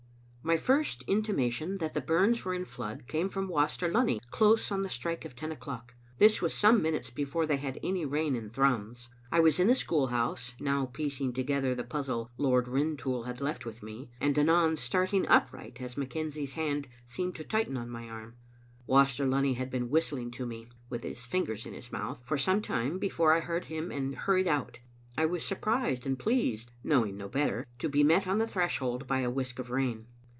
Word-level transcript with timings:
My 0.43 0.57
first 0.57 1.03
intimation 1.05 1.77
that 1.77 1.93
the 1.93 2.01
burns 2.01 2.43
were 2.43 2.55
in 2.55 2.65
flood 2.65 3.05
came 3.07 3.29
from 3.29 3.47
Waster 3.47 3.87
Lunny, 3.87 4.19
close 4.31 4.71
on 4.71 4.81
the 4.81 4.89
strike 4.89 5.23
of 5.23 5.35
ten 5.35 5.51
o'clock. 5.51 5.93
This 6.17 6.41
was 6.41 6.51
some 6.51 6.81
minutes 6.81 7.11
before 7.11 7.45
they 7.45 7.57
had 7.57 7.79
any 7.83 8.05
rain 8.07 8.35
in 8.35 8.49
Thrums. 8.49 9.07
I 9.31 9.39
was 9.39 9.59
in 9.59 9.67
the 9.67 9.75
school 9.75 10.07
house, 10.07 10.55
now 10.59 10.87
piecing 10.87 11.33
to 11.33 11.43
gether 11.43 11.75
the 11.75 11.83
puzzle 11.83 12.27
Lord 12.39 12.67
Rintoul 12.67 13.25
had 13.25 13.39
left 13.39 13.67
with 13.67 13.83
me, 13.83 14.09
and 14.19 14.35
anon 14.37 14.75
starting 14.77 15.27
upright 15.27 15.79
as 15.79 15.93
McKenzie's 15.93 16.53
hand 16.53 16.87
seemed 17.05 17.35
to 17.35 17.43
tighten 17.43 17.77
on 17.77 17.91
my 17.91 18.09
arm. 18.09 18.33
Waster 18.87 19.27
Lunny 19.27 19.53
had 19.53 19.69
been 19.69 19.91
whistling 19.91 20.31
to 20.31 20.47
me 20.47 20.65
(with 20.89 21.03
his 21.03 21.23
fingers 21.23 21.67
in 21.67 21.75
his 21.75 21.91
mouth) 21.91 22.19
for 22.25 22.39
some 22.39 22.63
time 22.63 22.97
be 22.97 23.09
fore 23.09 23.31
I 23.31 23.41
heard 23.41 23.65
him 23.65 23.91
and 23.91 24.15
hurried 24.15 24.47
out. 24.47 24.79
I 25.15 25.27
was 25.27 25.45
surprised 25.45 26.07
and 26.07 26.17
pleased, 26.17 26.71
knowing 26.83 27.15
no 27.15 27.29
better, 27.29 27.67
to 27.77 27.87
be 27.87 28.03
met 28.03 28.25
on 28.25 28.39
the 28.39 28.47
threshold 28.47 29.05
by 29.05 29.19
a 29.19 29.29
whisk 29.29 29.59
of 29.59 29.69
rain. 29.69 30.07